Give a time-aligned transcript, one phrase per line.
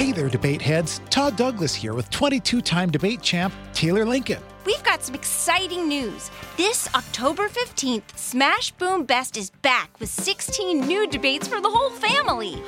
[0.00, 1.02] Hey there, debate heads.
[1.10, 4.42] Todd Douglas here with 22 time debate champ Taylor Lincoln.
[4.64, 6.30] We've got some exciting news.
[6.56, 11.90] This October 15th, Smash Boom Best is back with 16 new debates for the whole
[11.90, 12.62] family.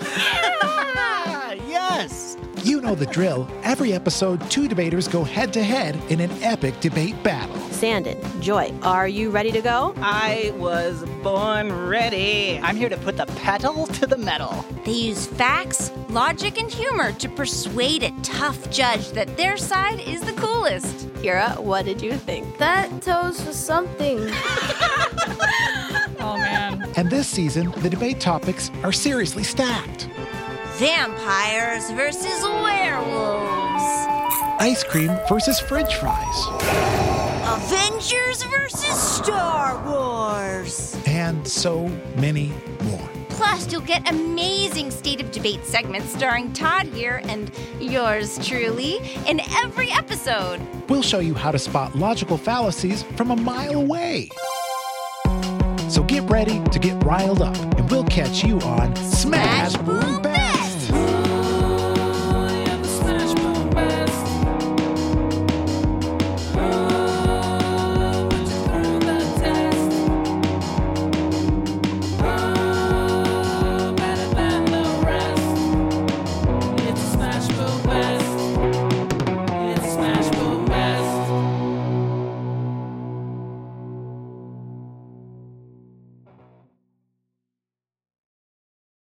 [2.62, 2.72] Yes!
[2.72, 3.48] You know the drill.
[3.62, 7.56] Every episode, two debaters go head to head in an epic debate battle.
[7.70, 9.94] Sanden, Joy, are you ready to go?
[9.98, 12.60] I was born ready.
[12.62, 14.64] I'm here to put the pedal to the metal.
[14.84, 20.20] They use facts, logic, and humor to persuade a tough judge that their side is
[20.22, 21.08] the coolest.
[21.14, 22.58] Kira, what did you think?
[22.58, 24.18] That toast was something.
[27.02, 30.08] And this season, the debate topics are seriously stacked
[30.76, 33.82] Vampires versus werewolves.
[34.60, 36.46] ice cream versus french fries,
[37.44, 40.96] Avengers versus Star Wars.
[41.04, 41.88] and so
[42.18, 42.52] many
[42.84, 43.08] more.
[43.30, 47.50] Plus, you'll get amazing State of Debate segments starring Todd here and
[47.80, 50.60] yours truly in every episode.
[50.88, 54.28] We'll show you how to spot logical fallacies from a mile away.
[55.92, 59.61] So get ready to get riled up, and we'll catch you on Smash.